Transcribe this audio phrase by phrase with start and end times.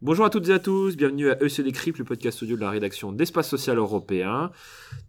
[0.00, 2.70] Bonjour à toutes et à tous, bienvenue à EC Décrypte, le podcast audio de la
[2.70, 4.52] rédaction d'Espace Social Européen.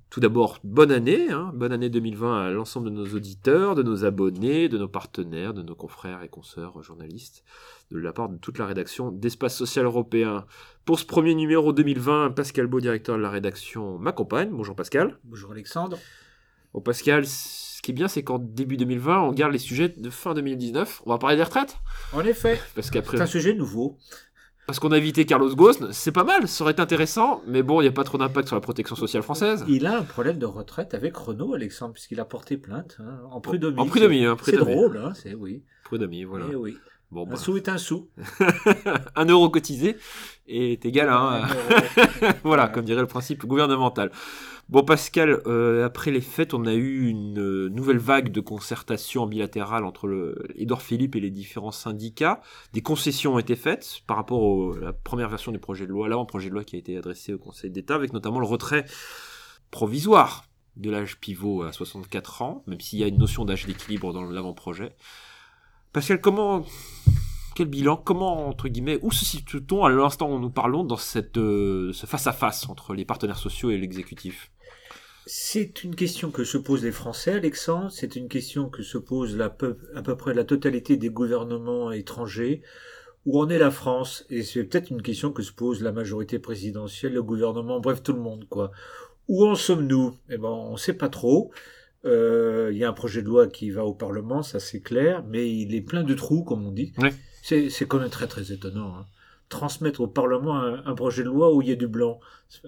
[0.09, 4.03] Tout d'abord, bonne année, hein, bonne année 2020 à l'ensemble de nos auditeurs, de nos
[4.03, 7.45] abonnés, de nos partenaires, de nos confrères et consoeurs journalistes,
[7.91, 10.45] de la part de toute la rédaction d'Espace Social Européen.
[10.83, 14.49] Pour ce premier numéro 2020, Pascal Beau, directeur de la rédaction, m'accompagne.
[14.51, 15.17] Bonjour Pascal.
[15.23, 15.97] Bonjour Alexandre.
[16.73, 17.25] Bon Pascal,
[17.83, 21.03] qui est bien, c'est qu'en début 2020, on garde les sujets de fin 2019.
[21.05, 21.77] On va parler des retraites?
[22.13, 22.59] En effet.
[22.75, 23.17] Parce qu'après...
[23.17, 23.97] C'est un sujet nouveau.
[24.65, 27.81] Parce qu'on a invité Carlos Ghosn, c'est pas mal, ça aurait été intéressant, mais bon,
[27.81, 29.65] il n'y a pas trop d'impact sur la protection sociale française.
[29.67, 33.41] Il a un problème de retraite avec Renault, Alexandre, puisqu'il a porté plainte hein, en
[33.41, 33.77] prud'homie.
[33.77, 35.63] En prud'homie, hein, C'est drôle, hein, c'est oui.
[35.83, 36.45] Prud'homie, voilà.
[36.49, 36.77] Eh oui.
[37.13, 38.09] Bon, Un sou est un sou.
[39.15, 39.95] un euro cotisé
[40.47, 41.47] est égal à un...
[42.43, 44.11] Voilà, comme dirait le principe gouvernemental.
[44.69, 49.27] Bon, Pascal, euh, après les fêtes, on a eu une euh, nouvelle vague de concertation
[49.27, 52.41] bilatérale entre le, Édouard Philippe et les différents syndicats.
[52.73, 55.91] Des concessions ont été faites par rapport au- à la première version du projet de
[55.91, 58.85] loi, l'avant-projet de loi qui a été adressé au Conseil d'État, avec notamment le retrait
[59.71, 60.45] provisoire
[60.75, 64.23] de l'âge pivot à 64 ans, même s'il y a une notion d'âge d'équilibre dans
[64.23, 64.93] l'avant-projet.
[65.93, 66.65] Pascal, comment,
[67.55, 71.37] quel bilan, comment, entre guillemets, où se situe-t-on à l'instant où nous parlons dans cette,
[71.37, 74.51] euh, ce face-à-face entre les partenaires sociaux et l'exécutif?
[75.27, 77.91] C'est une question que se posent les Français, Alexandre.
[77.91, 82.63] C'est une question que se pose à peu près la totalité des gouvernements étrangers.
[83.25, 84.25] Où en est la France?
[84.29, 88.13] Et c'est peut-être une question que se pose la majorité présidentielle, le gouvernement, bref, tout
[88.13, 88.71] le monde, quoi.
[89.29, 90.17] Où en sommes-nous?
[90.29, 91.51] Eh ben, on ne sait pas trop.
[92.05, 95.23] Euh, Il y a un projet de loi qui va au Parlement, ça c'est clair,
[95.27, 96.93] mais il est plein de trous, comme on dit.
[96.97, 97.09] Oui.
[97.41, 98.95] C'est c'est quand même très très étonnant.
[98.95, 99.05] hein.
[99.53, 102.19] Transmettre au Parlement un, un projet de loi où il y a du blanc.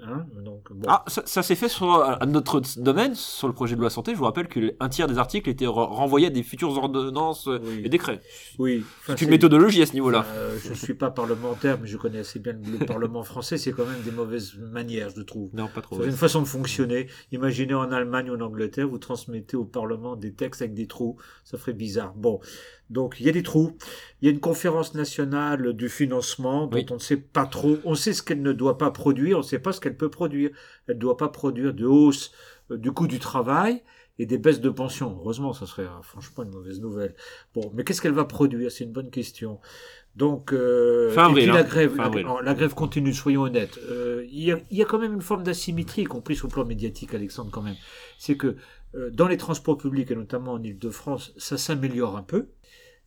[0.03, 0.88] Hein Donc, bon.
[0.88, 4.14] Ah, ça, ça s'est fait sur à notre domaine, sur le projet de loi santé.
[4.14, 7.59] Je vous rappelle qu'un tiers des articles étaient re- renvoyés à des futures ordonnances euh,
[7.64, 7.81] Oui.
[7.86, 8.19] et décrets.
[8.59, 8.83] oui.
[9.02, 10.25] Enfin, C'est une méthodologie à ce niveau-là.
[10.36, 13.58] Euh, je suis pas parlementaire, mais je connais assez bien le Parlement français.
[13.58, 15.49] C'est quand même des mauvaises manières, je trouve.
[15.54, 15.99] Non, pas trop.
[16.02, 17.08] C'est une façon de fonctionner.
[17.31, 21.17] Imaginez en Allemagne ou en Angleterre, vous transmettez au Parlement des textes avec des trous.
[21.43, 22.14] Ça ferait bizarre.
[22.15, 22.39] Bon.
[22.92, 23.76] Donc, il y a des trous.
[24.21, 26.86] Il y a une conférence nationale du financement dont Oui.
[26.91, 27.77] on ne sait pas trop.
[27.83, 29.37] On sait ce qu'elle ne doit pas produire.
[29.37, 30.52] On ne sait pas ce qu'elle peut produire.
[30.87, 32.31] Elle ne doit pas produire de hausse
[32.71, 33.81] euh, du coût du travail
[34.17, 35.17] et des baisses de pension.
[35.19, 37.15] Heureusement, ça serait euh, franchement une mauvaise nouvelle.
[37.53, 38.71] Bon, mais qu'est-ce qu'elle va produire?
[38.71, 39.59] C'est une bonne question.
[40.15, 41.63] Donc, euh, Fin et puis avril, la hein.
[41.63, 43.77] grève, Fin la, grève continue, soyons honnêtes.
[43.89, 46.47] Euh, Il y, a, il y a quand même une forme d'asymétrie, y compris sur
[46.47, 47.75] le plan médiatique, Alexandre, quand même.
[48.17, 48.55] C'est que
[48.95, 52.47] euh, dans les transports publics, et notamment en Ile-de-France, ça s'améliore un peu.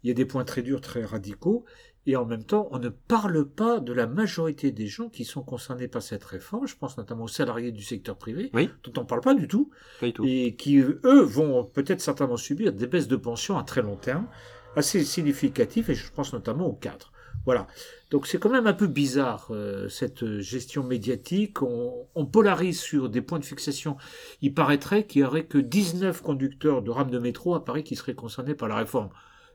[0.05, 1.65] Il y a des points très durs, très radicaux.
[2.11, 5.43] Et en même temps, on ne parle pas de la majorité des gens qui sont
[5.43, 6.67] concernés par cette réforme.
[6.67, 8.71] Je pense notamment aux salariés du secteur privé, Oui.
[8.83, 9.71] dont on ne parle pas du tout
[10.01, 10.25] Pas du tout.
[10.27, 14.27] et qui, eux, vont peut-être certainement subir des baisses de pension à très long terme,
[14.75, 17.13] assez significatives, et je pense notamment aux cadres.
[17.45, 17.67] Voilà.
[18.11, 21.61] Donc c'est quand même un peu bizarre, euh, cette gestion médiatique.
[21.63, 23.99] On, on polarise sur des points de fixation.
[24.41, 27.97] Il paraîtrait qu'il y aurait que 19 conducteurs de rames de métro à Paris qui
[27.97, 29.11] seraient concernés par la réforme.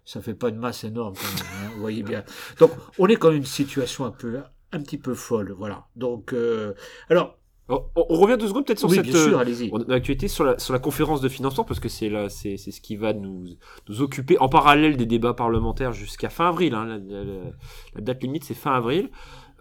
[0.06, 2.24] Ça fait pas une masse énorme, quand même, hein, vous voyez bien.
[2.60, 4.40] Donc on est quand même une situation un peu,
[4.72, 5.88] un petit peu folle, voilà.
[5.96, 6.74] Donc, euh,
[7.10, 7.38] alors,
[7.70, 10.60] On, on- revient deux secondes peut-être sur oui, cette bien sûr, euh, actualité sur la,
[10.60, 13.46] sur la conférence de financement parce que c'est là, c'est, c'est ce qui va nous,
[13.88, 16.74] nous occuper en parallèle des débats parlementaires jusqu'à fin avril.
[16.76, 16.86] hein.
[16.86, 17.52] la, la- la-
[17.96, 19.10] la date limite c'est fin avril.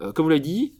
[0.01, 0.77] Euh, comme vous l'avez dit,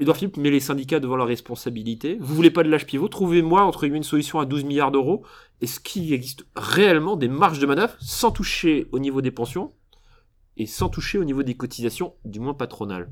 [0.00, 2.16] Edouard Philippe met les syndicats devant leurs responsabilités.
[2.20, 3.08] Vous voulez pas de l'âge pivot?
[3.08, 5.22] Trouvez-moi entre guillemets une solution à 12 milliards d'euros.
[5.60, 9.70] Est-ce qu'il existe réellement des marges de manœuvre sans toucher au niveau des pensions
[10.56, 13.10] et sans toucher au niveau des cotisations, du moins patronales?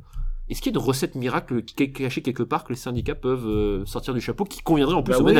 [0.49, 3.85] Est-ce qu'il y a une recette miracle cachée quelque part que les syndicats peuvent euh,
[3.85, 5.35] sortir du chapeau qui conviendrait en plus Bah au oui.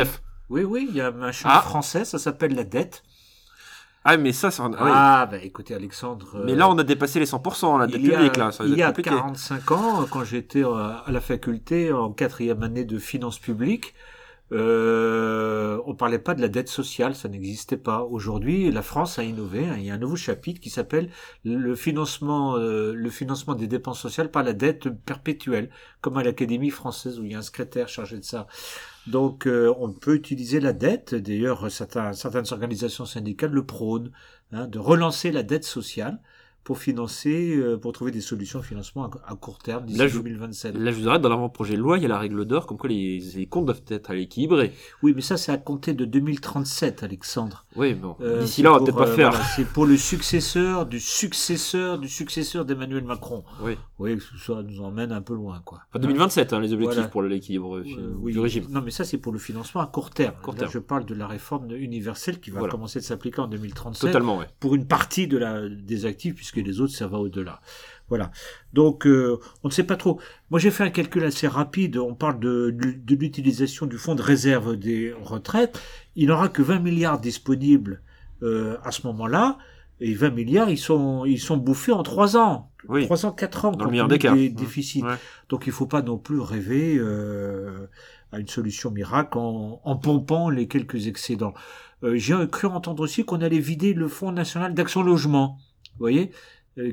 [0.51, 1.61] Oui, oui, il y a un machin Ah.
[1.63, 3.03] français, ça s'appelle la dette.
[4.11, 4.91] Ah, mais ça, c'est un- ah oui.
[4.93, 6.27] Ah, bah écoutez, Alexandre.
[6.37, 8.53] euh, Mais là, on a dépassé les 100%, la dette il y a, publique, là.
[8.53, 9.11] Ça il y a compliqué.
[9.11, 13.95] 45 ans, quand j'étais euh, à la faculté en quatrième année de finances publiques,
[14.53, 18.03] euh, on parlait pas de la dette sociale, ça n'existait pas.
[18.03, 19.67] Aujourd'hui, la France a innové.
[19.67, 21.11] hein, il y a un nouveau chapitre qui s'appelle
[21.45, 25.71] le financement, euh, le financement des dépenses sociales par la dette perpétuelle,
[26.01, 28.47] comme à l'Académie française où il y a un secrétaire chargé de ça.
[29.07, 31.15] Donc, euh, on peut utiliser la dette.
[31.15, 34.11] D'ailleurs, certaines organisations syndicales le prônent,
[34.53, 36.21] hein, de relancer la dette sociale
[36.69, 40.19] pour financer, euh, pour trouver des solutions de financement à, court terme d'ici Là, je-
[40.19, 40.77] 2027.
[40.77, 42.77] Là, je vous arrête, dans l'avant-projet de loi, il y a la règle d'or, comme
[42.77, 44.75] quoi les, les comptes doivent être à l'équilibré.
[45.03, 47.65] Oui, mais ça, c'est à compter de 2037, Alexandre.
[47.75, 48.17] Oui, bon.
[48.21, 49.31] Euh, D'ici là, on va peut-être pas euh, faire.
[49.31, 53.45] voilà, c'est pour le successeur du successeur du successeur d'Emmanuel Macron.
[53.63, 53.79] Oui.
[53.99, 55.81] Oui, ça nous emmène un peu loin, quoi.
[55.89, 57.09] Enfin, 2027, hein, les objectifs Voilà.
[57.09, 58.33] pour l'équilibre euh, oui.
[58.33, 58.67] du régime.
[58.69, 60.35] Non, mais ça, c'est pour le financement à court terme.
[60.43, 60.71] Court Là, terme.
[60.73, 62.73] je parle de la réforme universelle qui va Voilà.
[62.73, 64.47] commencer de s'appliquer en 2037 Totalement, ouais.
[64.61, 67.61] pour une partie de la, des actifs, puisque les autres, ça va au-delà.
[68.09, 68.31] Voilà.
[68.73, 70.21] Donc, euh, on ne sait pas trop.
[70.51, 71.99] Moi, j'ai fait un calcul assez rapide.
[71.99, 75.81] On parle de, de l'utilisation du fonds de réserve des retraites.
[76.17, 78.03] Il n'aura que 20 milliards disponibles
[78.43, 79.59] euh, à ce moment-là.
[80.01, 82.71] Et 20 milliards, ils sont, ils sont bouffés en 3 ans.
[82.89, 83.05] Oui.
[83.05, 83.71] 3 ans, 4 ans.
[83.73, 84.35] Dans le meilleur des cas.
[84.35, 85.03] Des déficits.
[85.03, 85.17] Ouais.
[85.49, 87.89] Donc, il faut pas non plus rêver euh,
[88.33, 91.53] à une solution miracle en, en pompant les quelques excédents.
[92.15, 95.59] J'ai cru entendre aussi qu'on allait vider le Fonds national d'action logement.
[95.99, 96.31] Vous voyez?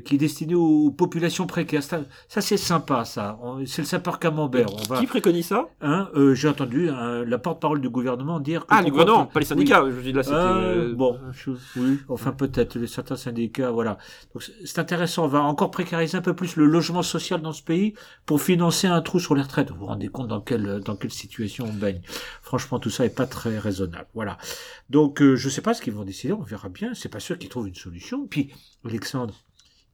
[0.04, 1.82] Qui est destiné aux populations précaires.
[1.82, 3.38] Ça, ça, c'est sympa, ça.
[3.66, 4.66] C'est le sapeur camembert.
[4.72, 5.68] On va, Qui préconise ça?
[5.80, 8.62] Hein, euh, J'ai entendu hein, la porte-parole du gouvernement dire.
[8.62, 9.48] que Ah, le gouvernement, pas- les Oui.
[9.48, 9.84] syndicats.
[9.90, 10.34] Je dis là, c'était.
[10.36, 13.98] Euh, euh, bon, je- oui, enfin peut-être les certains syndicats, voilà.
[14.34, 15.24] Donc c'est- c'est intéressant.
[15.24, 17.94] On va encore précariser un peu plus le logement social dans ce pays
[18.26, 19.70] pour financer un trou sur les retraites.
[19.70, 22.00] Vous vous rendez compte dans quelle dans quelle situation on baigne
[22.42, 24.06] Franchement, tout ça est pas très raisonnable.
[24.14, 24.38] Voilà.
[24.90, 26.32] Donc euh, je sais pas ce qu'ils vont décider.
[26.32, 26.92] On verra bien.
[26.94, 28.26] C'est pas sûr qu'ils trouvent une solution.
[28.26, 28.50] Puis
[28.84, 29.34] Alexandre,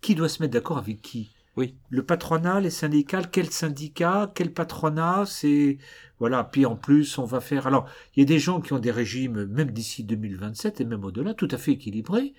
[0.03, 1.31] qui doit se mettre d'accord avec qui?
[1.57, 1.75] Oui.
[1.91, 5.79] Le patronat, les syndicats, quel syndicat, quel patronat, c'est
[6.19, 6.45] voilà.
[6.45, 7.67] Puis en plus, on va faire.
[7.67, 11.05] Alors, il y a des gens qui ont des régimes, même d'ici 2027 et même
[11.05, 12.33] au-delà, tout à fait équilibrés.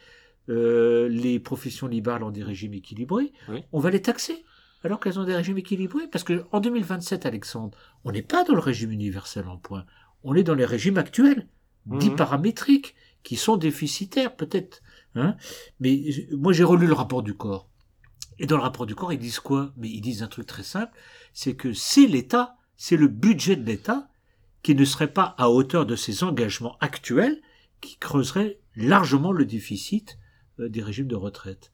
[0.50, 3.32] Euh, les professions libérales ont des régimes équilibrés.
[3.50, 3.64] Oui.
[3.72, 4.44] On va les taxer
[4.84, 6.08] alors qu'elles ont des régimes équilibrés.
[6.12, 9.86] Parce que en 2027, Alexandre, on n'est pas dans le régime universel en point.
[10.24, 11.48] On est dans les régimes actuels,
[11.86, 12.16] dits Mhm.
[12.16, 14.82] paramétriques, qui sont déficitaires peut-être.
[15.16, 15.36] Hein
[15.80, 17.68] Mais moi, j'ai relu le rapport du corps.
[18.40, 19.74] Et dans le rapport du corps, ils disent quoi?
[19.78, 20.92] Mais ils disent un truc très simple,
[21.34, 24.10] c'est que c'est l'État, c'est le budget de l'État
[24.64, 27.42] qui ne serait pas à hauteur de ses engagements actuels,
[27.82, 30.18] qui creuserait largement le déficit
[30.60, 31.72] euh, des régimes de retraite.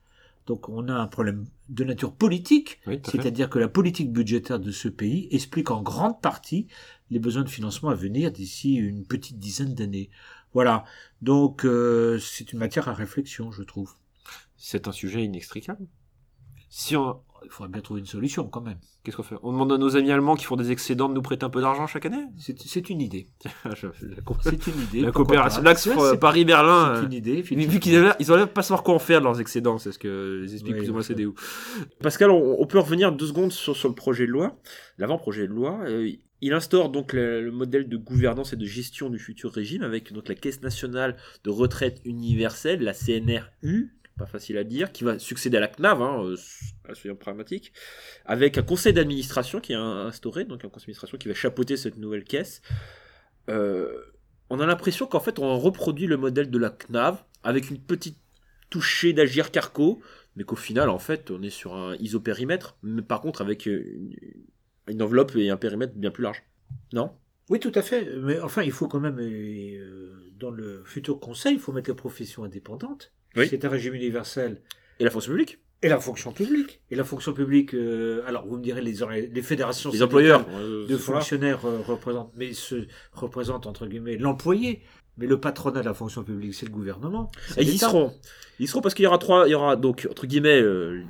[0.48, 4.72] Donc on a un problème de nature politique, Oui, c'est-à-dire que la politique budgétaire de
[4.72, 6.66] ce pays explique en grande partie
[7.12, 10.10] les besoins de financement à venir d'ici une petite dizaine d'années.
[10.54, 10.84] Voilà.
[11.22, 13.94] Donc euh, c'est une matière à réflexion, je trouve.
[14.58, 15.86] C'est un sujet inextricable.
[16.70, 17.22] Si on.
[17.46, 18.80] Il faudrait bien trouver une solution quand même.
[19.02, 19.38] Qu'est-ce qu'on fait?
[19.44, 21.62] On demande à nos amis allemands qui font des excédents de nous prêter un peu
[21.62, 22.26] d'argent chaque année?
[22.38, 23.28] C'est une idée.
[24.42, 25.00] C'est une idée.
[25.00, 26.96] La coopération, l'axe euh, c'est- Paris-Berlin.
[26.96, 27.42] C'est euh, une idée.
[27.42, 27.80] Vu effectivement.
[27.80, 30.54] qu'ils avaient- ils pas savoir quoi en faire de leurs excédents, c'est ce que les
[30.54, 31.30] explique Oui, plus ou moins c'est- CDU.
[32.02, 34.58] Pascal, on, on peut revenir deux secondes sur, sur le projet de loi,
[34.98, 35.80] l'avant-projet de loi.
[35.86, 39.84] Euh, il instaure donc le, le modèle de gouvernance et de gestion du futur régime
[39.84, 45.04] avec donc la Caisse nationale de retraite universelle, la CNRU, pas facile à dire, qui
[45.04, 47.16] va succéder à la CNAV, hein, euh,
[48.26, 51.98] avec un conseil d'administration qui est instauré, donc un conseil d'administration qui va chapeauter cette
[51.98, 52.62] nouvelle caisse.
[53.50, 53.90] Euh,
[54.50, 58.18] on a l'impression qu'en fait on reproduit le modèle de la CNAV avec une petite
[58.70, 60.02] touchée d'agir carco,
[60.36, 63.84] mais qu'au final en fait on est sur un isopérimètre, mais par contre avec euh,
[64.90, 66.44] une enveloppe et un périmètre bien plus large.
[66.94, 67.12] Non?
[67.50, 68.08] Oui, tout à fait.
[68.18, 71.96] Mais enfin, il faut quand même, euh, dans le futur conseil, il faut mettre les
[71.96, 73.12] professions indépendantes.
[73.36, 73.48] Oui.
[73.50, 74.62] C'est un régime universel.
[75.00, 75.60] Et la fonction publique?
[75.82, 76.82] Et la fonction publique.
[76.92, 80.98] Et la fonction publique, euh, alors vous me direz, les, fédérations Les employeurs euh, de
[80.98, 84.82] fonctionnaires euh, représentent, mais se représentent entre guillemets l'employé.
[85.18, 87.32] Mais le patronat de la fonction publique, c'est le gouvernement.
[87.58, 88.14] Et ils seront.
[88.60, 90.62] Ils seront parce qu'il y aura trois, il y aura donc entre guillemets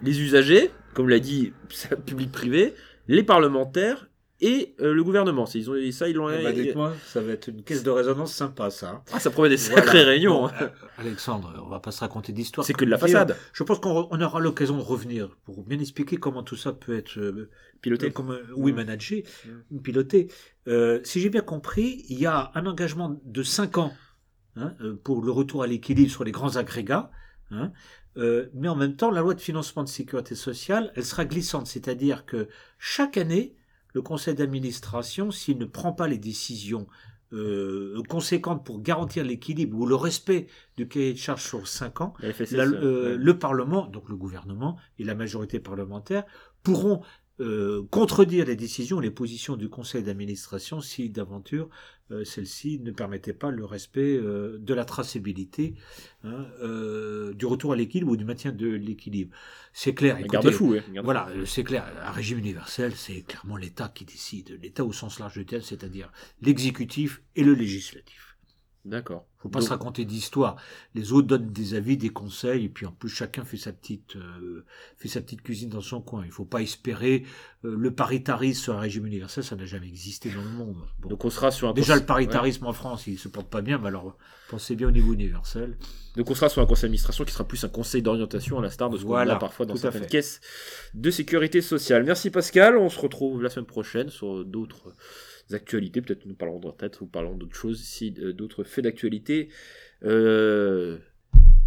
[0.03, 1.53] les usagers, comme l'a dit
[2.05, 2.73] public-privé,
[3.09, 4.07] les parlementaires
[4.41, 5.43] et euh, le gouvernement.
[5.53, 6.27] Ils ont ça ils l'ont.
[6.27, 8.89] Ah bah, dites-moi, ça va être une caisse de résonance sympa, ça.
[8.91, 9.01] hein.
[9.11, 9.81] Ah, ça promet des Voilà.
[9.81, 10.41] sacrées réunions.
[10.43, 10.53] Bon, hein.
[10.61, 10.67] euh,
[10.97, 12.65] Alexandre, on va pas se raconter d'histoire.
[12.65, 13.35] C'est que de la Dire, façade.
[13.51, 16.95] Je pense qu'on on aura l'occasion de revenir pour bien expliquer comment tout ça peut
[16.95, 17.49] être euh,
[17.81, 18.11] Piloté.
[18.11, 18.75] comme, euh, oui, Mm.
[18.75, 19.25] managé,
[19.83, 20.27] piloté.
[20.69, 23.93] Euh, si j'ai bien compris, il y a un engagement de 5 ans
[24.55, 27.09] hein, euh, pour le retour à l'équilibre sur les grands agrégats.
[27.51, 27.71] Hein.
[28.17, 31.67] Euh, mais en même temps, la loi de financement de sécurité sociale, elle sera glissante,
[31.67, 33.55] c'est-à-dire que chaque année,
[33.93, 36.87] le conseil d'administration, s'il ne prend pas les décisions
[37.31, 42.13] euh, conséquentes pour garantir l'équilibre ou le respect du cahier de charge sur 5 ans,
[42.21, 43.17] La euh, ouais.
[43.17, 46.23] le Parlement, donc le gouvernement et la majorité parlementaire,
[46.63, 47.01] pourront
[47.39, 51.69] euh, contredire les décisions, les positions du conseil d'administration si d'aventure
[52.11, 55.75] euh, celle-ci ne permettait pas le respect euh, de la traçabilité,
[56.23, 59.35] hein, euh, du retour à l'équilibre ou du maintien de l'équilibre.
[59.73, 60.15] C'est clair.
[60.15, 60.79] Un écoutez, garde-fou, ouais.
[60.79, 61.03] un garde-fou.
[61.03, 61.85] voilà, c'est clair.
[62.03, 64.57] Un régime universel, c'est clairement l'État qui décide.
[64.61, 68.28] L'État au sens large du terme, c'est-à-dire l'exécutif et le législatif.
[68.85, 69.25] D'accord.
[69.37, 70.55] Faut pas Donc- se raconter d'histoire.
[70.95, 74.15] Les autres donnent des avis, des conseils, et puis en plus chacun fait sa petite,
[74.15, 74.65] euh,
[74.97, 76.23] fait sa petite cuisine dans son coin.
[76.25, 77.23] Il faut pas espérer
[77.65, 80.77] euh, le paritarisme sur un régime universel, ça n'a jamais existé dans le monde.
[80.99, 81.09] Bon.
[81.09, 83.77] Donc on sera sur un Déjà le paritarisme en France, il se porte pas bien,
[83.77, 84.17] mais alors
[84.49, 85.77] pensez bien au niveau universel.
[86.15, 88.69] Donc on sera sur un conseil d'administration qui sera plus un conseil d'orientation à la
[88.71, 90.39] star de ce qu'on a parfois dans certaines caisses
[90.93, 92.03] de sécurité sociale.
[92.05, 94.93] Merci Pascal, on se retrouve la semaine prochaine sur d'autres
[95.53, 96.01] actualités.
[96.01, 99.49] Peut-être nous parlerons de retraite ou parlerons d'autres choses si euh, d'autres faits d'actualité
[100.03, 100.97] euh,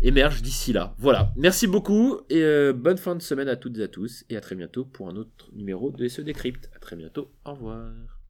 [0.01, 0.95] émergent d'ici là.
[0.99, 1.33] Voilà.
[1.37, 4.41] Merci beaucoup et euh, bonne fin de semaine à toutes et à tous et à
[4.41, 6.71] très bientôt pour un autre numéro de SE Décrypte.
[6.75, 7.31] À très bientôt.
[7.45, 8.22] Au revoir.